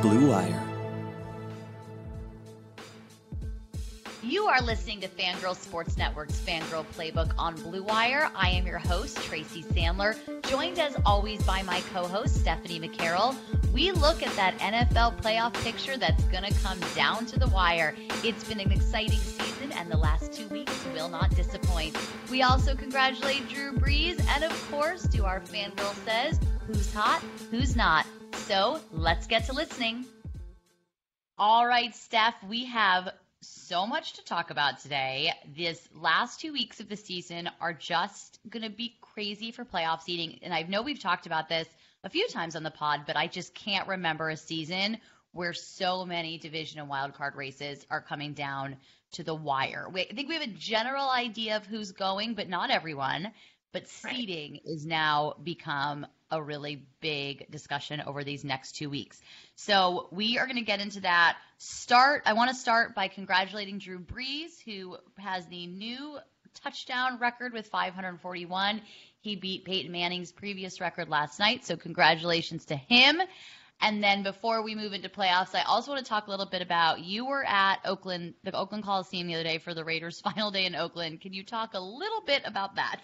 [0.00, 0.64] Blue Wire.
[4.22, 8.30] You are listening to Fangirl Sports Network's Fangirl Playbook on Blue Wire.
[8.36, 10.16] I am your host, Tracy Sandler,
[10.48, 13.34] joined as always by my co host, Stephanie McCarroll.
[13.72, 17.96] We look at that NFL playoff picture that's going to come down to the wire.
[18.22, 21.96] It's been an exciting season, and the last two weeks will not disappoint.
[22.30, 26.38] We also congratulate Drew Brees, and of course, do our Fangirl Says,
[26.68, 27.20] who's hot,
[27.50, 28.06] who's not.
[28.46, 30.06] So let's get to listening.
[31.36, 33.10] All right, Steph, we have
[33.40, 35.32] so much to talk about today.
[35.56, 40.02] This last two weeks of the season are just going to be crazy for playoff
[40.02, 40.38] seeding.
[40.42, 41.68] And I know we've talked about this
[42.04, 44.98] a few times on the pod, but I just can't remember a season
[45.32, 48.76] where so many division and wildcard races are coming down
[49.12, 49.88] to the wire.
[49.92, 53.30] We, I think we have a general idea of who's going, but not everyone.
[53.72, 54.62] But seeding right.
[54.64, 59.20] is now become a really big discussion over these next two weeks.
[59.56, 61.36] So we are going to get into that.
[61.58, 62.22] Start.
[62.26, 66.18] I want to start by congratulating Drew Brees, who has the new
[66.62, 68.80] touchdown record with 541.
[69.20, 71.64] He beat Peyton Manning's previous record last night.
[71.64, 73.20] So congratulations to him.
[73.80, 76.62] And then before we move into playoffs, I also want to talk a little bit
[76.62, 80.50] about you were at Oakland, the Oakland Coliseum the other day for the Raiders' final
[80.50, 81.20] day in Oakland.
[81.20, 83.02] Can you talk a little bit about that?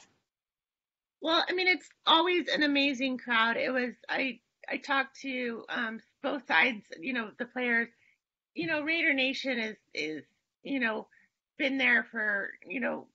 [1.25, 3.57] Well, I mean, it's always an amazing crowd.
[3.57, 7.89] It was I I talked to um, both sides, you know, the players.
[8.55, 10.23] You know, Raider Nation is is
[10.65, 11.07] you know
[11.57, 13.07] been there for you know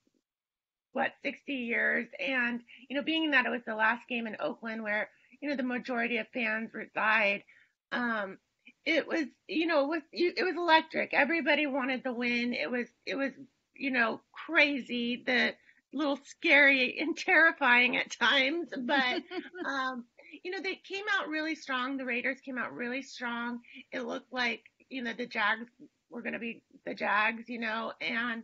[0.92, 4.82] what 60 years, and you know, being that it was the last game in Oakland
[4.82, 5.08] where
[5.40, 7.44] you know the majority of fans reside.
[7.92, 8.38] Um,
[8.84, 11.14] it was you know it was it was electric.
[11.14, 12.54] Everybody wanted the win.
[12.54, 13.30] It was it was
[13.76, 15.22] you know crazy.
[15.24, 15.54] The
[15.92, 19.22] little scary and terrifying at times, but
[19.66, 20.04] um,
[20.42, 21.96] you know, they came out really strong.
[21.96, 23.60] The Raiders came out really strong.
[23.92, 25.68] It looked like, you know, the Jags
[26.10, 28.42] were going to be the Jags, you know, and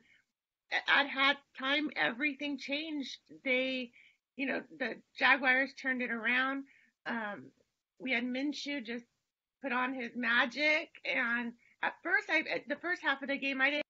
[0.72, 3.18] at half time, everything changed.
[3.44, 3.92] They,
[4.36, 6.64] you know, the Jaguars turned it around.
[7.06, 7.44] Um,
[7.98, 9.04] we had Minshew just
[9.62, 10.90] put on his magic.
[11.04, 13.84] And at first, I, at the first half of the game, I didn't,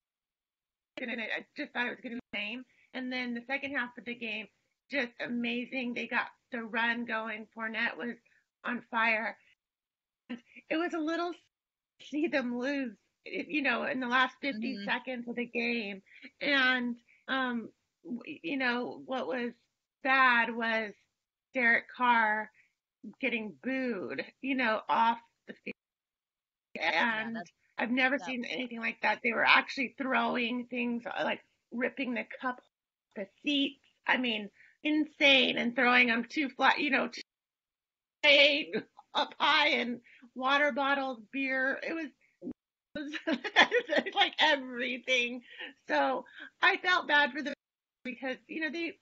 [1.01, 2.65] and I just thought it was going to be the same.
[2.97, 4.47] And then the second half of the game,
[4.91, 5.93] just amazing.
[5.93, 7.47] They got the run going.
[7.55, 8.17] Fournette was
[8.65, 9.37] on fire.
[10.31, 11.33] It was a little
[12.01, 12.97] see them lose,
[13.27, 14.85] you know, in the last 50 mm-hmm.
[14.85, 16.01] seconds of the game.
[16.41, 16.97] And,
[17.29, 17.69] um,
[18.25, 19.53] you know, what was
[20.03, 20.93] bad was
[21.53, 22.51] Derek Carr
[23.21, 25.75] getting booed, you know, off the field.
[26.81, 27.43] And yeah,
[27.79, 29.21] I've never seen anything like that.
[29.23, 31.41] They were actually throwing things like
[31.71, 32.61] ripping the cup
[33.17, 33.81] the seats.
[34.07, 34.51] I mean,
[34.85, 37.23] insane and throwing them too flat, you know, too
[39.15, 40.01] up high and
[40.35, 41.81] water bottles, beer.
[41.83, 42.09] It was,
[42.95, 45.43] it was like everything.
[45.89, 46.25] So
[46.63, 47.55] I felt bad for them
[48.05, 48.99] because, you know, they,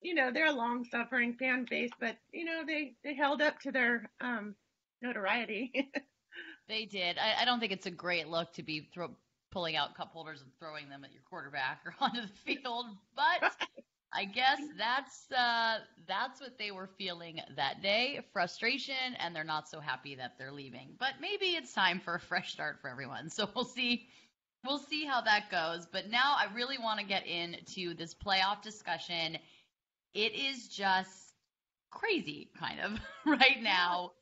[0.00, 3.60] you know, they're a long suffering fan base, but you know, they, they held up
[3.60, 4.54] to their, um,
[5.02, 5.90] notoriety.
[6.68, 7.18] they did.
[7.18, 9.10] I, I, don't think it's a great look to be throw,
[9.52, 12.86] pulling out cup holders and throwing them at your quarterback or onto the field.
[13.14, 13.52] But
[14.12, 19.68] I guess that's uh, that's what they were feeling that day: frustration, and they're not
[19.68, 20.96] so happy that they're leaving.
[20.98, 23.30] But maybe it's time for a fresh start for everyone.
[23.30, 24.08] So we'll see.
[24.64, 25.86] We'll see how that goes.
[25.90, 29.38] But now I really want to get into this playoff discussion.
[30.14, 31.32] It is just
[31.90, 34.12] crazy, kind of, right now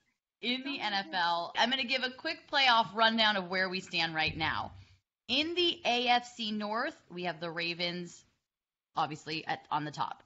[0.40, 1.50] in the NFL.
[1.56, 4.72] I'm going to give a quick playoff rundown of where we stand right now.
[5.30, 8.24] In the AFC North, we have the Ravens
[8.96, 10.24] obviously at, on the top.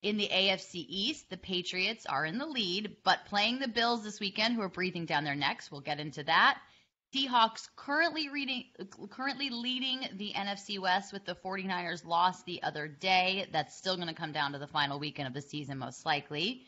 [0.00, 4.20] In the AFC East, the Patriots are in the lead, but playing the Bills this
[4.20, 5.72] weekend, who are breathing down their necks.
[5.72, 6.60] We'll get into that.
[7.12, 8.66] Seahawks currently reading,
[9.10, 13.48] currently leading the NFC West with the 49ers loss the other day.
[13.50, 16.62] That's still going to come down to the final weekend of the season, most likely.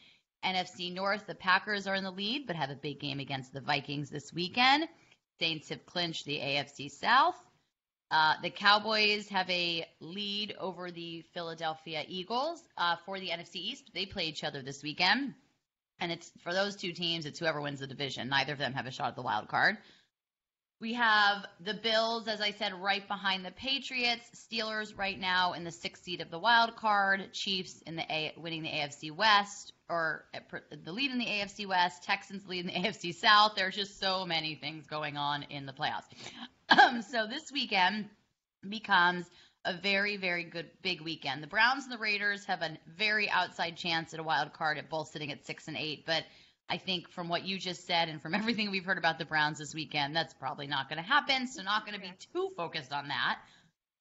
[0.44, 3.60] NFC North, the Packers are in the lead, but have a big game against the
[3.60, 4.88] Vikings this weekend.
[5.38, 7.45] Saints have clinched the AFC South.
[8.10, 13.90] Uh, the Cowboys have a lead over the Philadelphia Eagles uh, for the NFC East.
[13.94, 15.34] They play each other this weekend,
[15.98, 17.26] and it's for those two teams.
[17.26, 18.28] It's whoever wins the division.
[18.28, 19.76] Neither of them have a shot at the wild card.
[20.78, 24.28] We have the Bills, as I said, right behind the Patriots.
[24.34, 27.32] Steelers right now in the sixth seed of the wild card.
[27.32, 30.26] Chiefs in the a- winning the AFC West or
[30.84, 32.04] the lead in the AFC West.
[32.04, 33.54] Texans lead in the AFC South.
[33.56, 36.04] There's just so many things going on in the playoffs.
[37.10, 38.08] So this weekend
[38.68, 39.26] becomes
[39.64, 41.42] a very, very good big weekend.
[41.42, 44.88] The Browns and the Raiders have a very outside chance at a wild card at
[44.88, 46.24] both sitting at six and eight, but
[46.68, 49.58] I think from what you just said and from everything we've heard about the Browns
[49.58, 51.46] this weekend, that's probably not going to happen.
[51.46, 53.38] So, not going to be too focused on that.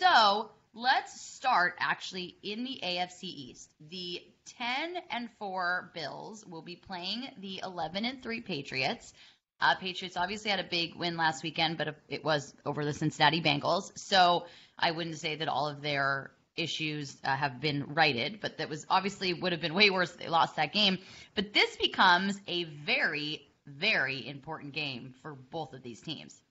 [0.02, 3.70] So, let's start actually in the AFC East.
[3.90, 4.22] The
[4.58, 9.14] 10 and 4 Bills will be playing the 11 and 3 Patriots.
[9.62, 13.42] Uh, Patriots obviously had a big win last weekend, but it was over the Cincinnati
[13.42, 13.98] Bengals.
[13.98, 14.46] So
[14.78, 18.86] I wouldn't say that all of their issues uh, have been righted, but that was
[18.90, 20.98] obviously would have been way worse they lost that game.
[21.36, 26.42] But this becomes a very, very important game for both of these teams.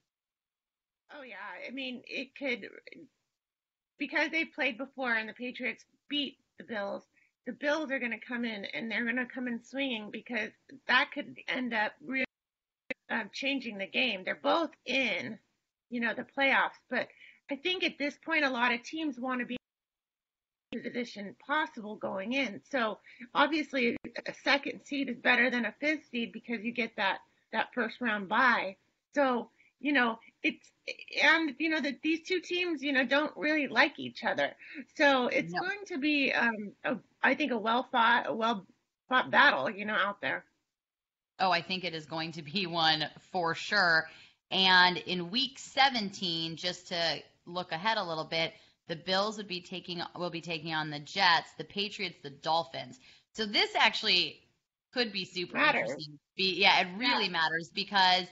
[1.17, 1.37] Oh yeah,
[1.67, 2.69] I mean it could
[3.99, 7.05] because they played before and the Patriots beat the Bills.
[7.47, 10.51] The Bills are going to come in and they're going to come in swinging because
[10.89, 12.24] that could end up really
[13.15, 14.23] um, changing the game.
[14.25, 15.39] They're both in,
[15.91, 17.09] you know, the playoffs, but
[17.51, 19.57] I think at this point a lot of teams want to be
[20.73, 22.61] in the position possible going in.
[22.71, 22.99] So
[23.35, 23.97] obviously
[24.27, 27.19] a second seed is better than a fifth seed because you get that
[27.53, 28.77] that first round bye.
[29.15, 29.51] So
[29.81, 30.71] you know it's
[31.23, 34.53] and you know that these two teams you know don't really like each other.
[34.97, 35.61] So it's no.
[35.61, 38.67] going to be um a, I think a well fought a well
[39.09, 40.45] fought battle you know out there.
[41.41, 44.09] Oh, I think it is going to be one for sure.
[44.51, 48.53] And in week 17, just to look ahead a little bit,
[48.89, 52.99] the Bills would be taking will be taking on the Jets, the Patriots, the Dolphins.
[53.33, 54.41] So this actually
[54.93, 55.91] could be super matters.
[55.91, 56.19] interesting.
[56.37, 57.31] Be, yeah, it really yeah.
[57.31, 58.27] matters because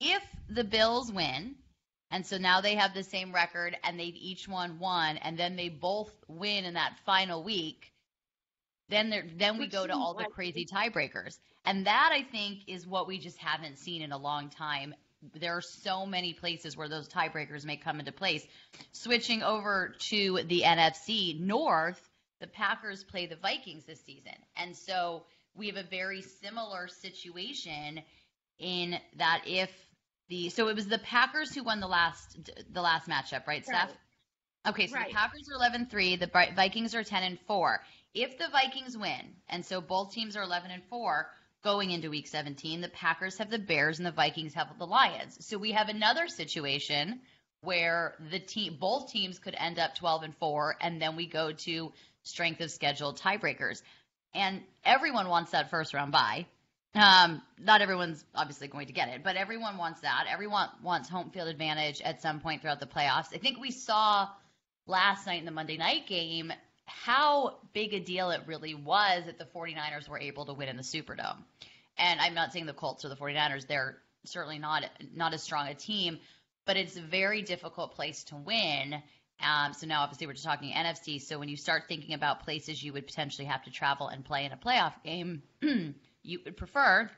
[0.00, 1.56] if the Bills win,
[2.10, 5.56] and so now they have the same record and they've each won one, and then
[5.56, 7.92] they both win in that final week,
[8.88, 11.38] then there then we go to all the crazy tiebreakers.
[11.64, 14.94] And that I think is what we just haven't seen in a long time
[15.32, 18.46] there are so many places where those tiebreakers may come into place.
[18.92, 22.00] Switching over to the NFC North,
[22.40, 24.34] the Packers play the Vikings this season.
[24.56, 25.24] And so
[25.54, 28.02] we have a very similar situation
[28.58, 29.70] in that if
[30.28, 33.64] the so it was the Packers who won the last the last matchup, right, right.
[33.64, 33.92] Steph?
[34.66, 35.08] Okay, so right.
[35.08, 37.82] the Packers are 11-3, the Vikings are 10 and 4.
[38.14, 41.28] If the Vikings win, and so both teams are 11 and 4,
[41.64, 42.82] going into week 17.
[42.82, 45.44] The Packers have the Bears and the Vikings have the Lions.
[45.44, 47.20] So we have another situation
[47.62, 51.52] where the team both teams could end up 12 and 4 and then we go
[51.52, 53.82] to strength of schedule tiebreakers.
[54.34, 56.46] And everyone wants that first round bye.
[56.94, 60.26] Um, not everyone's obviously going to get it, but everyone wants that.
[60.30, 63.34] Everyone wants home field advantage at some point throughout the playoffs.
[63.34, 64.28] I think we saw
[64.86, 66.52] last night in the Monday night game
[67.02, 70.76] how big a deal it really was that the 49ers were able to win in
[70.76, 71.38] the Superdome.
[71.98, 75.68] And I'm not saying the Colts or the 49ers, they're certainly not not as strong
[75.68, 76.18] a team,
[76.64, 78.94] but it's a very difficult place to win.
[79.40, 81.20] Um, so now obviously we're just talking NFC.
[81.20, 84.44] So when you start thinking about places you would potentially have to travel and play
[84.44, 85.42] in a playoff game,
[86.22, 87.10] you would prefer,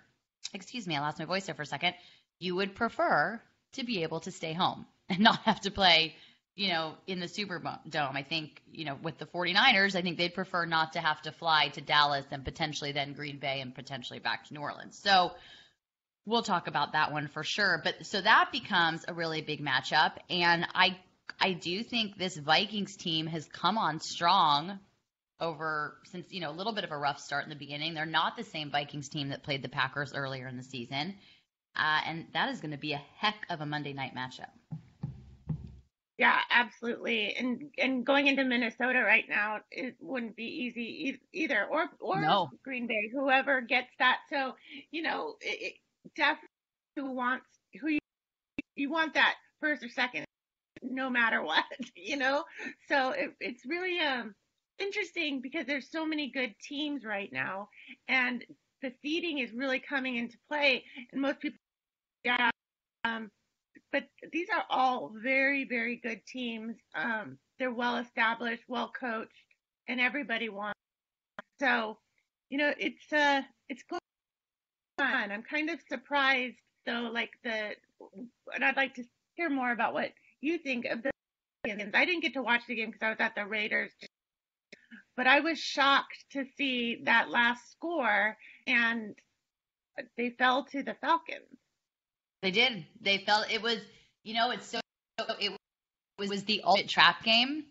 [0.52, 1.94] excuse me, I lost my voice there for a second.
[2.38, 3.40] You would prefer
[3.75, 6.17] to be able to stay home and not have to play
[6.56, 8.17] you know, in the Superdome.
[8.17, 11.32] I think, you know, with the 49ers, I think they'd prefer not to have to
[11.32, 14.99] fly to Dallas and potentially then Green Bay and potentially back to New Orleans.
[14.99, 15.32] So
[16.25, 17.81] we'll talk about that one for sure.
[17.85, 20.12] But so that becomes a really big matchup.
[20.31, 20.97] And I,
[21.38, 24.81] I do think this Vikings team has come on strong
[25.38, 27.93] over since, you know, a little bit of a rough start in the beginning.
[27.93, 31.17] They're not the same Vikings team that played the Packers earlier in the season.
[31.76, 34.49] Uh, and that is going to be a heck of a Monday night matchup.
[36.18, 37.35] Yeah, absolutely.
[37.35, 41.66] And and going into Minnesota right now, it wouldn't be easy either.
[41.66, 42.50] Or or no.
[42.64, 44.18] Green Bay, whoever gets that.
[44.30, 44.54] So
[44.90, 45.75] you know, it, it
[46.16, 46.49] definitely
[46.96, 47.46] who wants
[47.80, 47.99] who you,
[48.76, 50.25] you want that first or second,
[50.82, 51.64] no matter what.
[51.96, 52.44] You know,
[52.88, 54.35] so it, it's really um
[54.78, 57.68] interesting because there's so many good teams right now,
[58.08, 58.44] and
[58.82, 60.85] the seeding is really coming into play.
[61.12, 61.58] And most people,
[62.25, 62.50] yeah.
[63.04, 63.30] Um,
[63.97, 66.76] but these are all very, very good teams.
[66.95, 69.33] Um, they're well established, well coached,
[69.88, 70.79] and everybody wants.
[71.61, 71.97] So,
[72.50, 74.00] you know, it's uh, it's going
[75.00, 75.33] on.
[75.33, 77.71] I'm kind of surprised though, like the,
[78.55, 80.11] and I'd like to hear more about what
[80.43, 81.11] you think of the.
[81.65, 83.93] I didn't get to watch the game because I was at the Raiders,
[85.17, 88.37] but I was shocked to see that last score,
[88.67, 89.15] and
[90.19, 91.65] they fell to the Falcons.
[92.47, 92.87] They did.
[93.00, 93.79] They felt it was,
[94.23, 94.79] you know, it's so
[95.41, 95.50] it
[96.17, 97.65] was the ultimate trap game.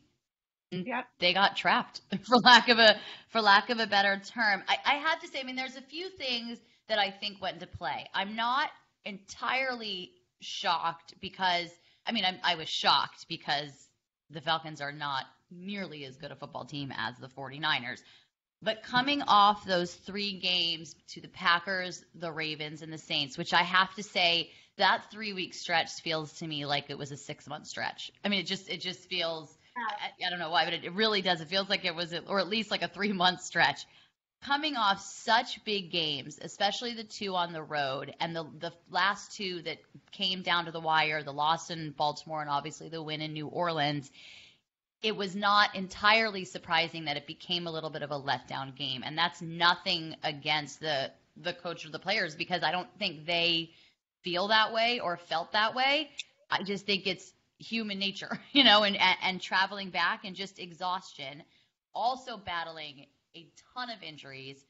[0.71, 1.05] Yep.
[1.17, 2.97] They got trapped for lack of a
[3.29, 4.63] for lack of a better term.
[4.67, 7.53] I, I have to say, I mean, there's a few things that I think went
[7.53, 8.05] into play.
[8.13, 8.69] I'm not
[9.05, 11.69] entirely shocked because
[12.05, 13.71] I mean I'm, I was shocked because
[14.29, 18.01] the Falcons are not nearly as good a football team as the 49ers.
[18.61, 23.53] But coming off those three games to the Packers, the Ravens, and the Saints, which
[23.53, 27.17] I have to say that three week stretch feels to me like it was a
[27.17, 28.11] six month stretch.
[28.23, 30.93] I mean, it just it just feels I, I don't know why, but it, it
[30.93, 31.41] really does.
[31.41, 33.85] It feels like it was, or at least like a three month stretch.
[34.43, 39.35] Coming off such big games, especially the two on the road, and the the last
[39.35, 39.79] two that
[40.11, 43.47] came down to the wire, the loss in Baltimore and obviously the win in New
[43.47, 44.11] Orleans
[45.03, 49.03] it was not entirely surprising that it became a little bit of a letdown game.
[49.05, 53.71] And that's nothing against the the coach or the players because I don't think they
[54.25, 56.09] feel that way or felt that way.
[56.49, 61.43] I just think it's human nature, you know, and and, traveling back and just exhaustion.
[61.93, 63.05] Also battling
[63.35, 64.65] a ton of injuries.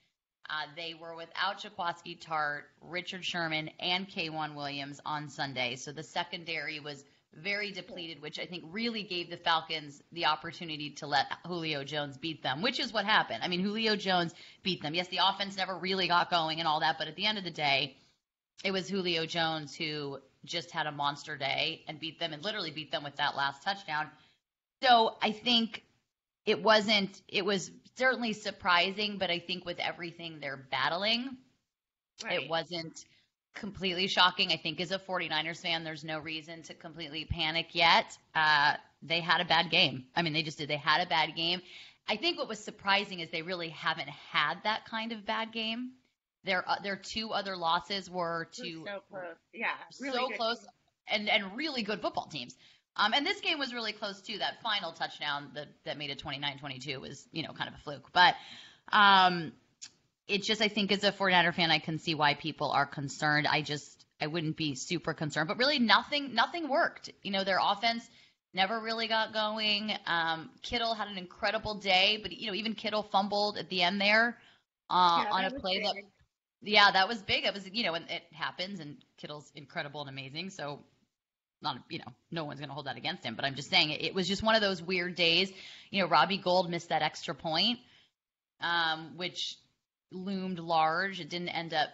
[0.48, 5.76] Uh, they were without Jaquiski Tartt, Richard Sherman, and K'Waun Williams on Sunday.
[5.76, 10.92] So the secondary was very depleted, which I think really gave the Falcons the opportunity
[10.92, 13.44] to let Julio Jones beat them, which is what happened.
[13.44, 14.94] I mean, Julio Jones beat them.
[14.94, 17.44] Yes, the offense never really got going and all that, but at the end of
[17.44, 17.98] the day,
[18.64, 22.72] it was Julio Jones who just had a monster day and beat them and literally
[22.72, 24.10] beat them with that last touchdown.
[24.82, 25.84] So I think
[26.46, 31.38] it wasn't, it was certainly surprising, but I think with everything they're battling,
[32.24, 32.44] right.
[32.44, 33.06] it wasn't
[33.56, 34.52] completely shocking.
[34.52, 38.18] I think as a 49ers fan, there's no reason to completely panic yet.
[38.36, 40.06] Uh, they had a bad game.
[40.16, 40.70] I mean, they just did.
[40.70, 41.62] They had a bad game.
[42.08, 45.92] I think what was surprising is they really haven't had that kind of bad game.
[46.46, 49.68] Their uh, their two other losses were to so close, yeah,
[50.00, 50.68] really so close, team.
[51.08, 52.56] and and really good football teams.
[52.98, 54.38] Um, and this game was really close too.
[54.38, 58.12] That final touchdown that that made it 29-22 was you know kind of a fluke,
[58.14, 58.36] but
[58.92, 59.52] um,
[60.28, 63.48] it just I think as a 49er fan, I can see why people are concerned.
[63.48, 67.10] I just I wouldn't be super concerned, but really nothing nothing worked.
[67.24, 68.08] You know, their offense
[68.54, 69.92] never really got going.
[70.06, 74.00] Um, Kittle had an incredible day, but you know even Kittle fumbled at the end
[74.00, 74.38] there
[74.90, 75.84] uh, yeah, on a play big.
[75.84, 75.96] that.
[76.66, 77.46] Yeah, that was big.
[77.46, 80.50] It was, you know, and it happens, and Kittle's incredible and amazing.
[80.50, 80.80] So,
[81.62, 83.36] not, you know, no one's going to hold that against him.
[83.36, 85.52] But I'm just saying, it, it was just one of those weird days.
[85.92, 87.80] You know, Robbie Gould missed that extra point,
[88.62, 89.58] um, which
[90.12, 91.20] loomed large.
[91.20, 91.90] It didn't end up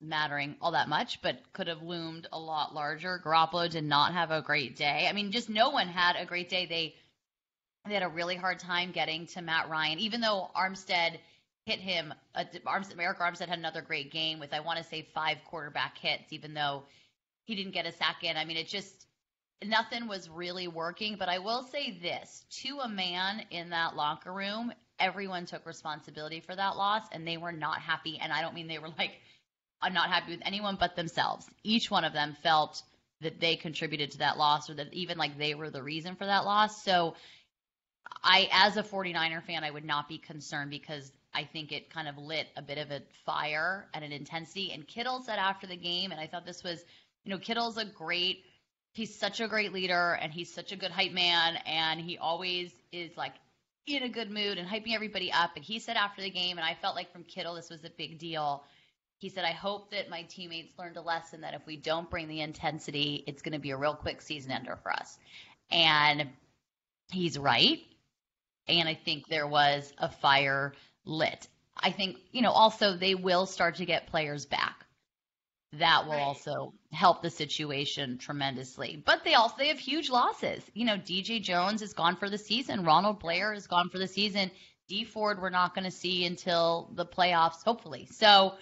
[0.00, 3.20] mattering all that much, but could have loomed a lot larger.
[3.22, 5.06] Garoppolo did not have a great day.
[5.08, 6.66] I mean, just no one had a great day.
[6.66, 6.94] They
[7.86, 11.18] they had a really hard time getting to Matt Ryan, even though Armstead
[11.66, 12.12] hit him.
[12.34, 16.32] Uh, Arik Armstead had another great game with I want to say five quarterback hits,
[16.32, 16.84] even though
[17.44, 18.36] he didn't get a sack in.
[18.36, 19.06] I mean, it just
[19.64, 21.16] nothing was really working.
[21.18, 26.40] But I will say this to a man in that locker room, everyone took responsibility
[26.40, 28.18] for that loss and they were not happy.
[28.20, 29.12] And I don't mean they were like,
[29.82, 31.46] I'm not happy with anyone but themselves.
[31.62, 32.82] Each one of them felt
[33.22, 36.26] that they contributed to that loss or that even like they were the reason for
[36.26, 36.82] that loss.
[36.82, 37.14] So
[38.22, 42.08] I, as a 49er fan, I would not be concerned because I think it kind
[42.08, 44.72] of lit a bit of a fire and an intensity.
[44.72, 46.84] And Kittle said after the game, and I thought this was,
[47.24, 48.44] you know, Kittle's a great,
[48.94, 51.56] he's such a great leader and he's such a good hype man.
[51.66, 53.34] And he always is like
[53.86, 55.50] in a good mood and hyping everybody up.
[55.54, 57.90] And he said after the game, and I felt like from Kittle, this was a
[57.90, 58.64] big deal.
[59.18, 62.26] He said, I hope that my teammates learned a lesson that if we don't bring
[62.26, 65.18] the intensity, it's going to be a real quick season ender for us.
[65.70, 66.28] And
[67.12, 67.80] he's right.
[68.66, 70.72] And I think there was a fire
[71.04, 71.48] lit.
[71.76, 74.86] I think, you know, also they will start to get players back
[75.74, 76.20] that will right.
[76.20, 79.02] also help the situation tremendously.
[79.04, 80.62] But they also they have huge losses.
[80.74, 82.84] You know, DJ Jones is gone for the season.
[82.84, 84.50] Ronald Blair is gone for the season.
[84.88, 88.08] Dee Ford we're not going to see until the playoffs, hopefully.
[88.10, 88.54] So,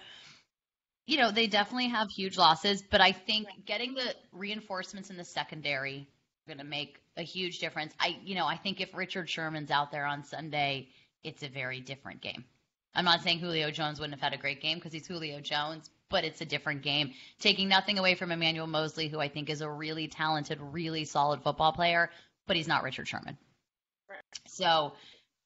[1.06, 2.82] you know, they definitely have huge losses.
[2.82, 7.58] But I think getting the reinforcements in the secondary is going to make a huge
[7.58, 7.94] difference.
[7.98, 10.88] I, you know, I think if Richard Sherman's out there on Sunday,
[11.24, 12.44] it's a very different game.
[12.94, 15.90] I'm not saying Julio Jones wouldn't have had a great game because he's Julio Jones,
[16.08, 17.12] but it's a different game.
[17.38, 21.42] Taking nothing away from Emmanuel Moseley, who I think is a really talented, really solid
[21.42, 22.10] football player,
[22.46, 23.36] but he's not Richard Sherman.
[24.08, 24.18] Right.
[24.46, 24.92] So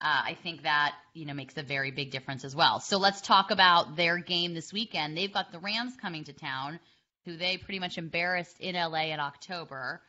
[0.00, 2.81] uh, I think that you know makes a very big difference as well.
[2.81, 5.17] So let's talk about their game this weekend.
[5.17, 6.81] They've got the Rams coming to town,
[7.25, 10.00] who they pretty much embarrassed in LA in October.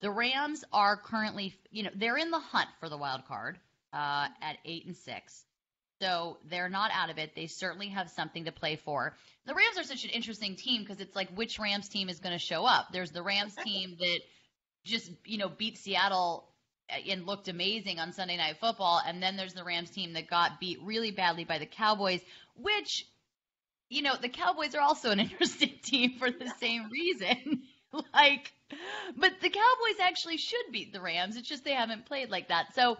[0.00, 3.58] The Rams are currently, you know, they're in the hunt for the wild card
[3.92, 5.44] uh, at eight and six.
[6.00, 7.34] So they're not out of it.
[7.34, 9.14] They certainly have something to play for.
[9.46, 12.32] The Rams are such an interesting team because it's like which Rams team is going
[12.32, 12.88] to show up.
[12.92, 14.20] There's the Rams team that
[14.84, 16.48] just, you know, beat Seattle
[17.08, 19.00] and looked amazing on Sunday Night Football.
[19.04, 22.20] And then there's the Rams team that got beat really badly by the Cowboys,
[22.56, 23.06] which,
[23.88, 27.62] you know, the Cowboys are also an interesting team for the same reason.
[28.14, 28.52] like,
[29.16, 31.36] but the Cowboys actually should beat the Rams.
[31.36, 32.74] It's just they haven't played like that.
[32.74, 32.96] So,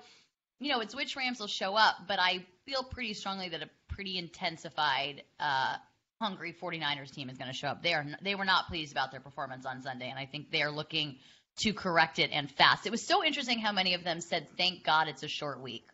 [0.60, 3.70] you know, it's which Rams will show up, but I feel pretty strongly that a
[3.88, 5.76] pretty intensified, uh,
[6.20, 7.82] hungry 49ers team is going to show up.
[7.82, 10.62] They are they were not pleased about their performance on Sunday, and I think they
[10.62, 11.16] are looking
[11.60, 12.86] to correct it and fast.
[12.86, 15.86] It was so interesting how many of them said, "Thank God it's a short week,"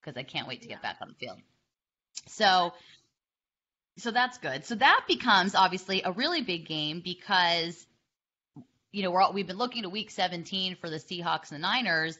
[0.00, 1.38] because I can't wait to get back on the field.
[2.28, 2.72] So,
[3.98, 4.64] so that's good.
[4.64, 7.84] So that becomes obviously a really big game because
[8.92, 11.66] you know we're all, we've been looking to Week 17 for the Seahawks and the
[11.66, 12.16] Niners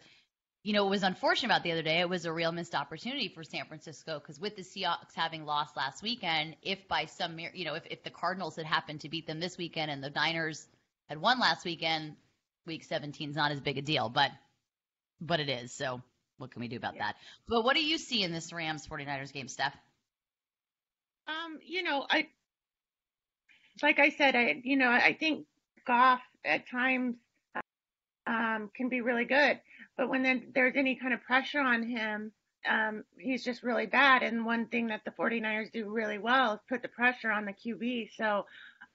[0.63, 1.99] you know, it was unfortunate about the other day.
[1.99, 5.77] It was a real missed opportunity for San Francisco because with the Seahawks having lost
[5.77, 9.27] last weekend, if by some, you know, if, if the Cardinals had happened to beat
[9.27, 10.65] them this weekend and the Niners
[11.09, 12.15] had won last weekend,
[12.65, 14.31] week 17 is not as big a deal, but,
[15.21, 15.73] but it is.
[15.73, 16.01] So
[16.39, 17.07] what can we do about yeah.
[17.07, 17.17] that?
[17.49, 19.77] But what do you see in this Rams 49ers game, Steph?
[21.27, 22.29] Um, you know, I,
[23.83, 25.47] like I said, I, you know, I think
[25.89, 27.17] Goff at times
[28.27, 29.61] um, can be really good.
[30.03, 32.33] But when there's any kind of pressure on him,
[32.69, 34.25] um, he's just really bad.
[34.25, 37.53] And one thing that the 49ers do really well is put the pressure on the
[37.53, 38.09] QB.
[38.17, 38.47] So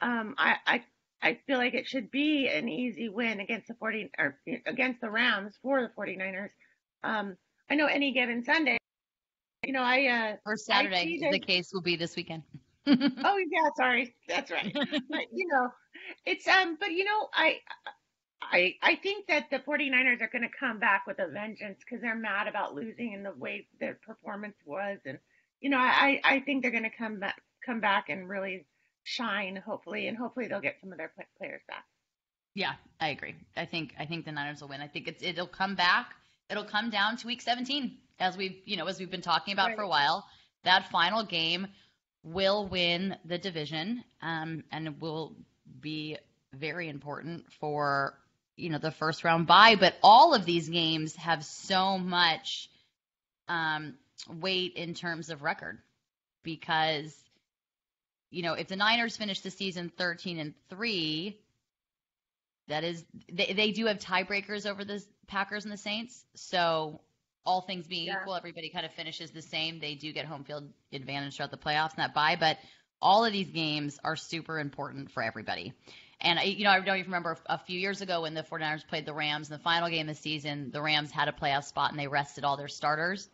[0.02, 0.84] um, I, I
[1.22, 5.10] I feel like it should be an easy win against the 40 or against the
[5.10, 6.50] Rams for the 49ers.
[7.06, 7.38] Um,
[7.70, 8.78] I know any given Sunday,
[9.66, 12.44] you know, I uh or Saturday the case will be this weekend.
[12.86, 12.94] oh
[13.50, 14.74] yeah, sorry, that's right.
[15.10, 15.70] but you know,
[16.26, 17.60] it's um, but you know, I
[18.52, 22.02] I, I think that the 49ers are going to come back with a vengeance because
[22.02, 25.00] they're mad about losing and the way their performance was.
[25.06, 25.20] And,
[25.60, 28.66] you know, I, I think they're going to come back, come back and really
[29.04, 31.86] shine, hopefully, and hopefully they'll get some of their players back.
[32.54, 33.36] Yeah, I agree.
[33.56, 34.82] I think, I think the Niners will win.
[34.82, 36.16] I think it's, it'll come back.
[36.50, 39.68] It'll come down to week 17 as we've, you know, as we've been talking about
[39.68, 39.78] right.
[39.78, 40.26] for a while.
[40.64, 41.68] That final game
[42.24, 45.36] will win the division, um, and will
[45.80, 46.18] be
[46.54, 48.18] very important for
[48.58, 52.70] you know the first round bye, but all of these games have so much
[53.48, 53.94] um,
[54.28, 55.78] weight in terms of record
[56.44, 57.16] because
[58.32, 61.40] you know if the Niners finish the season 13 and three,
[62.68, 67.00] that is they they do have tiebreakers over the Packers and the Saints, so
[67.46, 68.22] all things being yeah.
[68.22, 69.80] equal, everybody kind of finishes the same.
[69.80, 72.58] They do get home field advantage throughout the playoffs and that bye, but
[73.02, 75.74] all of these games are super important for everybody.
[76.20, 78.88] And I, you know, I don't even remember a few years ago when the 49ers
[78.88, 81.66] played the Rams in the final game of the season, the Rams had a playoff
[81.66, 83.30] spot and they rested all their starters.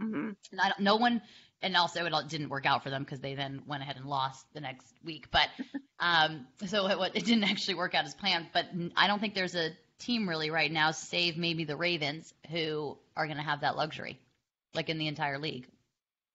[0.00, 0.30] Mm-hmm.
[0.52, 1.20] And I don't, no one,
[1.60, 4.46] and also it didn't work out for them because they then went ahead and lost
[4.54, 5.30] the next week.
[5.30, 5.48] But
[6.00, 8.46] um, so it, it didn't actually work out as planned.
[8.54, 12.96] But I don't think there's a team really right now, save maybe the Ravens, who
[13.16, 14.18] are going to have that luxury,
[14.74, 15.66] like in the entire league.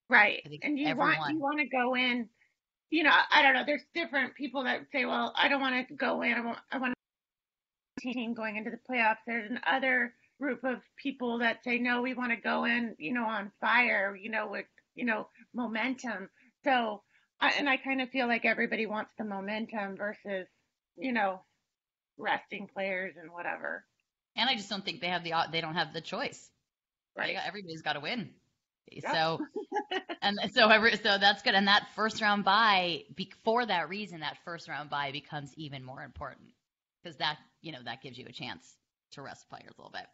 [0.07, 2.29] Right, and you everyone, want you want to go in
[2.89, 3.63] you know, I don't know.
[3.65, 6.33] There's different people that say, well, I don't want to go in.
[6.33, 6.93] I want, I want
[7.97, 9.17] a team going into the playoffs.
[9.27, 13.25] There's another group of people that say, no, we want to go in, you know,
[13.25, 16.29] on fire, you know, with, you know, momentum.
[16.63, 17.03] So,
[17.41, 20.47] I, and I kind of feel like everybody wants the momentum versus,
[20.97, 21.41] you know,
[22.17, 23.85] resting players and whatever.
[24.35, 26.49] And I just don't think they have the, they don't have the choice.
[27.17, 27.35] Right.
[27.35, 28.31] Got, everybody's got to win.
[28.91, 29.13] Yep.
[29.13, 29.45] So,
[30.21, 31.55] and so every, so that's good.
[31.55, 33.03] And that first round buy,
[33.43, 36.49] for that reason, that first round buy becomes even more important
[37.03, 38.75] because that, you know, that gives you a chance
[39.11, 40.05] to rest players a little bit.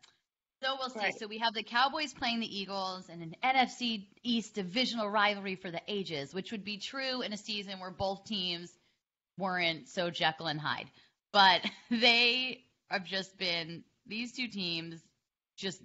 [0.63, 0.99] So we'll see.
[0.99, 1.19] Right.
[1.19, 5.69] So we have the Cowboys playing the Eagles in an NFC East divisional rivalry for
[5.69, 8.71] the ages, which would be true in a season where both teams
[9.37, 10.89] weren't so Jekyll and Hyde.
[11.33, 11.61] But
[11.91, 15.01] they have just been these two teams
[15.57, 15.81] just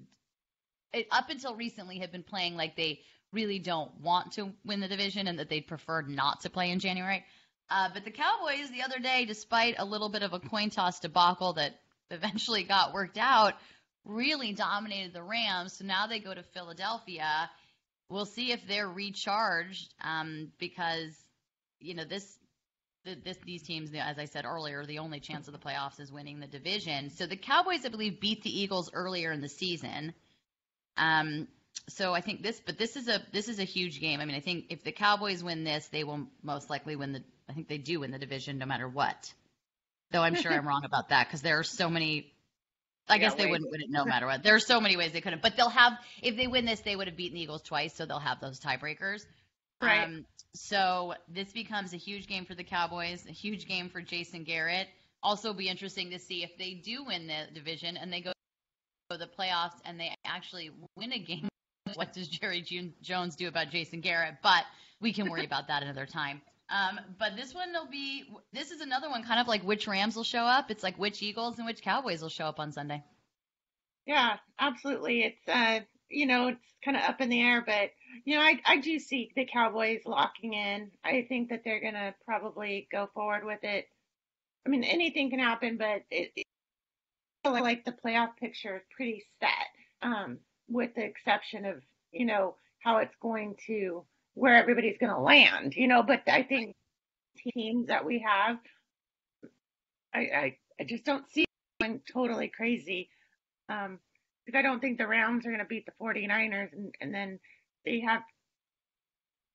[0.92, 3.00] it, up until recently have been playing like they
[3.32, 6.80] really don't want to win the division and that they'd prefer not to play in
[6.80, 7.24] January.
[7.70, 10.98] Uh, but the Cowboys the other day, despite a little bit of a coin toss
[10.98, 11.72] debacle that
[12.10, 13.54] eventually got worked out,
[14.04, 15.74] really dominated the Rams.
[15.74, 17.48] So now they go to Philadelphia.
[18.08, 21.14] We'll see if they're recharged um, because
[21.78, 22.36] you know this,
[23.04, 26.40] this these teams, as I said earlier, the only chance of the playoffs is winning
[26.40, 27.10] the division.
[27.10, 30.12] So the Cowboys, I believe, beat the Eagles earlier in the season.
[30.96, 31.48] Um,
[31.88, 34.20] so I think this, but this is a this is a huge game.
[34.20, 37.22] I mean, I think if the Cowboys win this, they will most likely win the.
[37.48, 39.32] I think they do win the division no matter what.
[40.12, 42.32] Though I'm sure I'm wrong about that because there are so many.
[43.08, 44.42] I yeah, guess they wouldn't win it no matter what.
[44.42, 45.94] There are so many ways they couldn't, but they'll have.
[46.22, 48.60] If they win this, they would have beaten the Eagles twice, so they'll have those
[48.60, 49.24] tiebreakers.
[49.82, 50.04] Right.
[50.04, 54.44] Um, so this becomes a huge game for the Cowboys, a huge game for Jason
[54.44, 54.88] Garrett.
[55.22, 58.32] Also, be interesting to see if they do win the division and they go
[59.16, 61.48] the playoffs and they actually win a game,
[61.94, 62.64] what does Jerry
[63.02, 64.36] Jones do about Jason Garrett?
[64.42, 64.64] But
[65.00, 66.40] we can worry about that another time.
[66.70, 68.24] Um, but this one will be.
[68.52, 70.70] This is another one, kind of like which Rams will show up.
[70.70, 73.02] It's like which Eagles and which Cowboys will show up on Sunday.
[74.06, 75.22] Yeah, absolutely.
[75.22, 77.90] It's uh, you know, it's kind of up in the air, but
[78.24, 80.92] you know, I I do see the Cowboys locking in.
[81.04, 83.88] I think that they're gonna probably go forward with it.
[84.64, 86.32] I mean, anything can happen, but it,
[87.44, 89.50] it like the playoff picture is pretty set,
[90.02, 95.20] um, with the exception of you know how it's going to where everybody's going to
[95.20, 96.02] land, you know.
[96.02, 96.76] But I think
[97.54, 98.58] teams that we have,
[100.14, 101.44] I I, I just don't see
[101.80, 103.08] going totally crazy.
[103.68, 103.98] Um,
[104.44, 107.38] because I don't think the Rams are going to beat the 49ers, and, and then
[107.84, 108.22] they have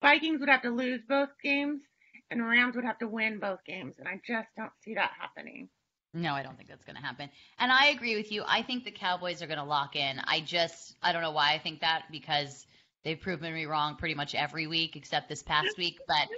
[0.01, 1.81] Vikings would have to lose both games,
[2.29, 5.69] and Rams would have to win both games, and I just don't see that happening.
[6.15, 7.29] No, I don't think that's going to happen.
[7.59, 8.43] And I agree with you.
[8.47, 10.21] I think the Cowboys are going to lock in.
[10.23, 12.65] I just, I don't know why I think that because
[13.03, 15.99] they've proven me wrong pretty much every week except this past week.
[16.07, 16.29] But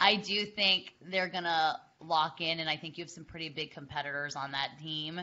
[0.00, 2.58] I do think they're going to lock in.
[2.58, 5.20] And I think you have some pretty big competitors on that team.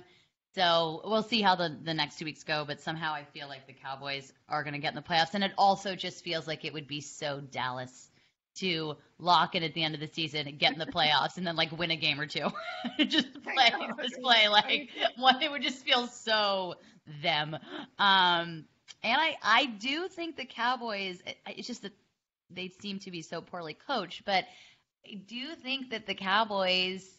[0.55, 2.63] So we'll see how the, the next two weeks go.
[2.65, 5.33] But somehow I feel like the Cowboys are going to get in the playoffs.
[5.33, 8.09] And it also just feels like it would be so Dallas
[8.57, 11.45] to lock it at the end of the season, and get in the playoffs, and
[11.45, 12.47] then like win a game or two.
[13.05, 15.41] just play, just play like one.
[15.41, 16.75] It would just feel so
[17.21, 17.55] them.
[17.99, 18.65] Um,
[19.03, 21.21] and I, I do think the Cowboys.
[21.47, 21.93] It's just that
[22.49, 24.45] they seem to be so poorly coached, but
[25.05, 27.09] I do think that the Cowboys,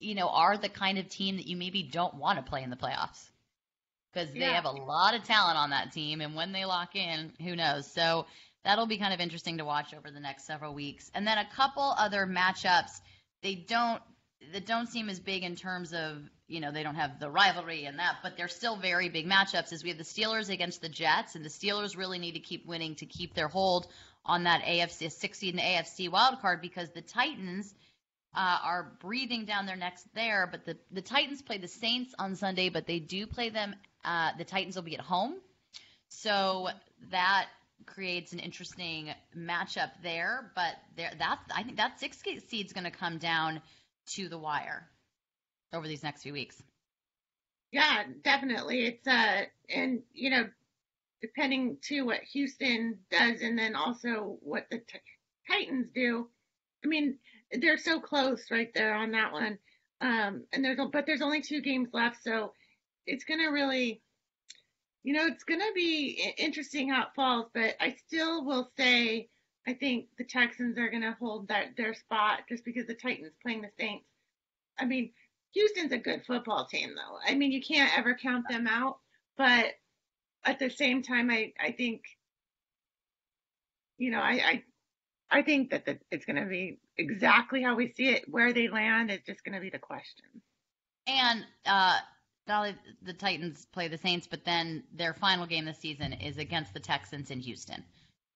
[0.00, 2.70] you know, are the kind of team that you maybe don't want to play in
[2.70, 3.28] the playoffs
[4.12, 4.52] because they yeah.
[4.52, 7.90] have a lot of talent on that team, and when they lock in, who knows?
[7.90, 8.26] So
[8.64, 11.10] that'll be kind of interesting to watch over the next several weeks.
[11.14, 13.00] And then a couple other matchups.
[13.42, 14.02] They don't
[14.52, 17.84] that don't seem as big in terms of you know they don't have the rivalry
[17.84, 19.72] and that, but they're still very big matchups.
[19.72, 22.66] Is we have the Steelers against the Jets, and the Steelers really need to keep
[22.66, 23.86] winning to keep their hold
[24.24, 27.74] on that AFC 60 and AFC wild card because the Titans.
[28.34, 32.34] Uh, are breathing down their necks there, but the, the Titans play the Saints on
[32.34, 33.76] Sunday, but they do play them.
[34.06, 35.34] Uh, the Titans will be at home,
[36.08, 36.68] so
[37.10, 37.48] that
[37.86, 40.50] creates an interesting matchup there.
[40.54, 43.60] But there, that I think that six seed is going to come down
[44.14, 44.88] to the wire
[45.72, 46.60] over these next few weeks.
[47.70, 48.86] Yeah, definitely.
[48.86, 50.48] It's uh, and you know,
[51.22, 54.98] depending to what Houston does, and then also what the t-
[55.50, 56.28] Titans do.
[56.84, 57.18] I mean,
[57.60, 59.58] they're so close right there on that one.
[60.00, 62.52] Um, and there's but there's only two games left, so
[63.06, 64.02] it's gonna really
[65.02, 69.28] you know, it's going to be interesting how it falls, but I still will say
[69.66, 73.32] I think the Texans are going to hold that their spot just because the Titans
[73.42, 74.06] playing the Saints.
[74.78, 75.10] I mean,
[75.54, 77.18] Houston's a good football team, though.
[77.24, 78.98] I mean, you can't ever count them out,
[79.36, 79.66] but
[80.44, 82.02] at the same time, I I think,
[83.98, 84.62] you know, I
[85.30, 88.24] I, I think that the, it's going to be exactly how we see it.
[88.28, 90.42] Where they land is just going to be the question.
[91.06, 91.98] And uh,
[92.46, 96.74] Dolly, the Titans play the Saints, but then their final game this season is against
[96.74, 97.84] the Texans in Houston.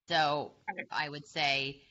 [0.07, 0.51] So
[0.91, 1.81] I would say,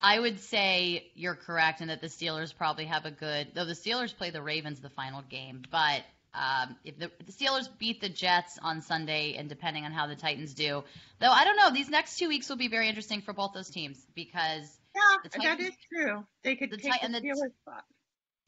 [0.00, 3.48] I would say you're correct in that the Steelers probably have a good.
[3.54, 6.02] Though the Steelers play the Ravens the final game, but
[6.34, 10.16] um, if, the, the Steelers beat the Jets on Sunday, and depending on how the
[10.16, 10.84] Titans do,
[11.20, 13.68] though I don't know, these next two weeks will be very interesting for both those
[13.68, 16.24] teams because yeah, Titans, that is true.
[16.44, 17.84] They could the take the Steelers spot.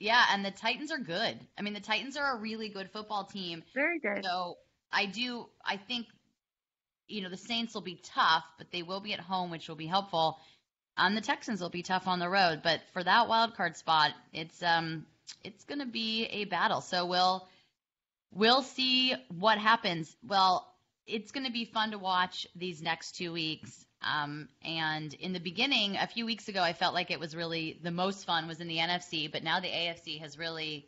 [0.00, 1.38] Yeah, and the Titans are good.
[1.58, 3.62] I mean, the Titans are a really good football team.
[3.74, 4.24] Very good.
[4.24, 4.56] So
[4.90, 5.46] I do.
[5.64, 6.06] I think
[7.06, 9.76] you know the Saints will be tough, but they will be at home, which will
[9.76, 10.38] be helpful.
[10.96, 14.12] And the Texans will be tough on the road, but for that wild card spot,
[14.32, 15.06] it's um
[15.44, 16.80] it's going to be a battle.
[16.80, 17.46] So we'll
[18.32, 20.16] we'll see what happens.
[20.26, 20.66] Well,
[21.06, 23.84] it's going to be fun to watch these next two weeks.
[24.02, 27.78] Um, and in the beginning, a few weeks ago, I felt like it was really
[27.82, 30.86] the most fun was in the NFC, but now the AFC has really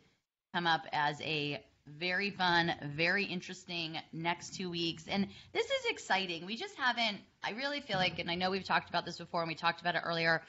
[0.53, 5.05] come up as a very fun, very interesting next two weeks.
[5.07, 6.45] And this is exciting.
[6.45, 9.41] We just haven't, I really feel like, and I know we've talked about this before
[9.41, 10.41] and we talked about it earlier,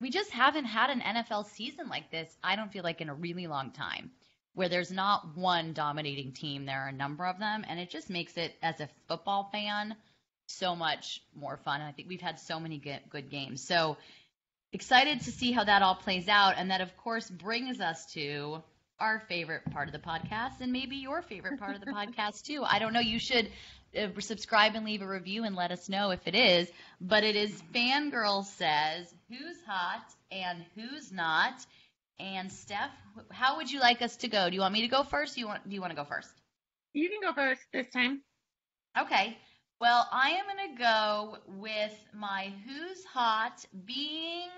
[0.00, 3.14] we just haven't had an NFL season like this, I don't feel like in a
[3.14, 4.10] really long time,
[4.54, 6.66] where there's not one dominating team.
[6.66, 7.64] There are a number of them.
[7.66, 9.96] And it just makes it, as a football fan,
[10.46, 11.80] so much more fun.
[11.80, 13.62] I think we've had so many good, good games.
[13.62, 13.96] So
[14.72, 16.54] excited to see how that all plays out.
[16.56, 18.62] And that, of course, brings us to
[18.98, 22.62] our favorite part of the podcast and maybe your favorite part of the podcast, too.
[22.64, 23.00] I don't know.
[23.00, 23.50] You should
[23.96, 26.68] uh, subscribe and leave a review and let us know if it is.
[27.00, 31.54] But it is Fangirl Says Who's Hot and Who's Not.
[32.18, 32.90] And Steph,
[33.30, 34.48] how would you like us to go?
[34.48, 35.34] Do you want me to go first?
[35.34, 36.30] Do you want, do you want to go first?
[36.94, 38.22] You can go first this time.
[38.98, 39.36] Okay.
[39.78, 44.48] Well, I am going to go with my who's hot being.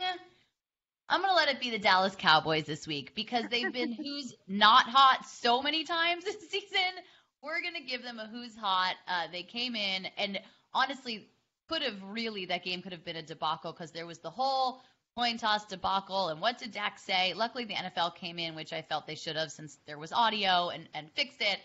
[1.08, 4.34] I'm going to let it be the Dallas Cowboys this week because they've been who's
[4.46, 7.02] not hot so many times this season.
[7.42, 8.94] We're going to give them a who's hot.
[9.08, 10.38] Uh, they came in, and
[10.72, 11.28] honestly,
[11.68, 14.82] could have really that game could have been a debacle because there was the whole
[15.16, 17.34] coin toss debacle and what did Dak say?
[17.34, 20.68] Luckily, the NFL came in, which I felt they should have since there was audio
[20.68, 21.58] and, and fixed it.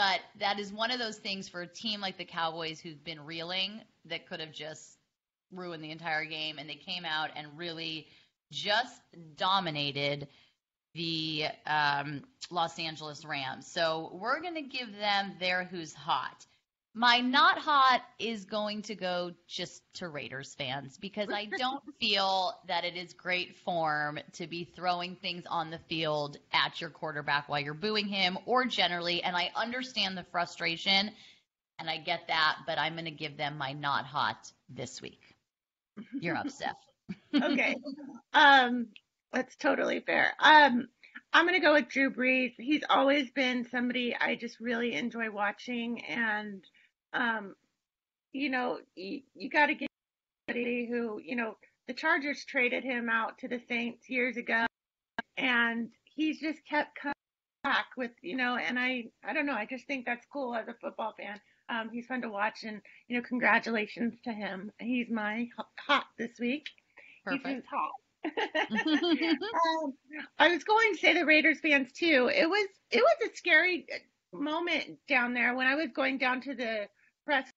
[0.00, 3.26] But that is one of those things for a team like the Cowboys who've been
[3.26, 4.96] reeling that could have just
[5.52, 6.58] ruined the entire game.
[6.58, 8.06] And they came out and really
[8.50, 8.98] just
[9.36, 10.28] dominated
[10.94, 13.66] the um, Los Angeles Rams.
[13.66, 16.46] So we're going to give them their who's hot.
[17.00, 22.52] My not hot is going to go just to Raiders fans because I don't feel
[22.68, 27.48] that it is great form to be throwing things on the field at your quarterback
[27.48, 29.22] while you're booing him or generally.
[29.22, 31.10] And I understand the frustration
[31.78, 35.22] and I get that, but I'm going to give them my not hot this week.
[36.20, 36.76] You're up, Steph.
[37.34, 37.76] okay.
[38.34, 38.88] Um,
[39.32, 40.34] that's totally fair.
[40.38, 40.88] Um,
[41.32, 42.52] I'm going to go with Drew Brees.
[42.58, 46.62] He's always been somebody I just really enjoy watching and–
[47.12, 47.54] um,
[48.32, 49.88] you know, you, you got to get
[50.48, 54.66] somebody who, you know, the Chargers traded him out to the Saints years ago,
[55.36, 57.14] and he's just kept coming
[57.64, 60.68] back with, you know, and I, I don't know, I just think that's cool as
[60.68, 61.40] a football fan.
[61.68, 64.72] Um, he's fun to watch, and you know, congratulations to him.
[64.80, 66.66] He's my hot this week.
[67.24, 67.46] Perfect.
[67.46, 67.92] He's hot.
[69.84, 69.94] um,
[70.38, 72.28] I was going to say the Raiders fans too.
[72.34, 73.86] It was it was a scary
[74.32, 76.88] moment down there when I was going down to the
[77.24, 77.48] press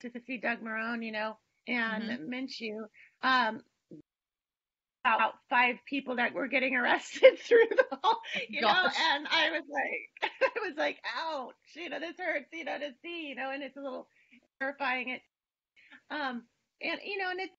[0.00, 2.32] to see Doug Marrone, you know, and mm-hmm.
[2.32, 2.86] Minshew.
[3.22, 3.62] Um,
[5.04, 8.84] about five people that were getting arrested through the hall, you Gosh.
[8.84, 12.78] know, and I was like, I was like, ouch, you know, this hurts, you know,
[12.78, 14.08] to see, you know, and it's a little
[14.60, 15.10] terrifying.
[15.10, 15.22] It,
[16.10, 16.42] um,
[16.82, 17.52] and you know, and it's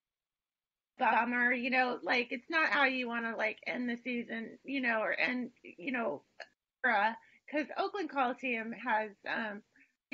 [0.97, 4.81] bummer, you know, like it's not how you want to like end the season, you
[4.81, 6.23] know, or end, you know,
[6.83, 9.61] because Oakland Coliseum has um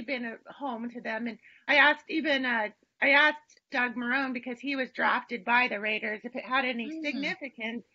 [0.04, 1.28] been a home to them.
[1.28, 2.70] And I asked even uh,
[3.02, 6.88] I asked Doug Marrone because he was drafted by the Raiders if it had any
[6.88, 7.06] mm-hmm.
[7.06, 7.86] significance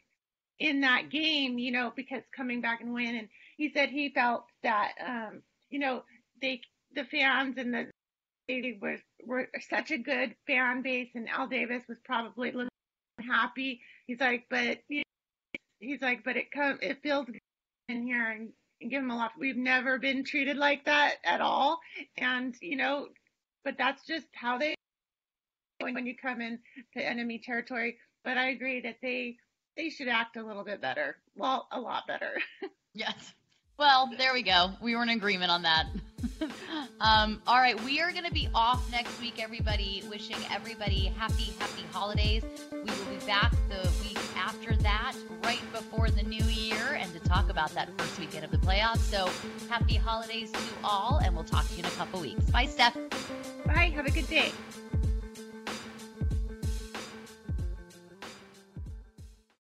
[0.59, 3.17] in that game, you know, because coming back and win.
[3.17, 6.03] And he said he felt that um, you know
[6.41, 6.61] they
[6.95, 7.87] the fans and the
[8.49, 12.71] they were were such a good fan base, and Al Davis was probably a little
[13.29, 13.81] happy.
[14.07, 17.27] He's like, but you know, he's like, but it come it feels
[17.89, 18.51] in here, and
[18.89, 19.33] give them a lot.
[19.39, 21.81] We've never been treated like that at all.
[22.17, 23.09] And, you know,
[23.65, 24.75] but that's just how they
[25.81, 26.59] when you come in
[26.97, 27.99] to enemy territory.
[28.25, 29.37] But I agree that they
[29.77, 31.17] they should act a little bit better.
[31.37, 32.33] Well, a lot better.
[32.95, 33.33] yes.
[33.79, 34.73] Well, there we go.
[34.83, 35.87] We were in agreement on that.
[37.01, 40.05] um, all right, we are going to be off next week, everybody.
[40.11, 42.45] Wishing everybody happy, happy holidays.
[42.71, 43.89] We will be back the
[44.41, 48.51] after that, right before the new year, and to talk about that first weekend of
[48.51, 48.99] the playoffs.
[48.99, 49.29] So
[49.69, 52.45] happy holidays to all, and we'll talk to you in a couple weeks.
[52.51, 52.97] Bye, Steph.
[53.67, 53.93] Bye.
[53.95, 54.53] Have a good day.